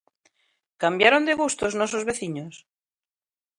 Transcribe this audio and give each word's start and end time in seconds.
Cambiaron 0.81 1.23
de 1.27 1.33
gusto 1.41 1.61
os 1.69 1.77
nosos 1.79 2.03
veciños? 2.09 2.55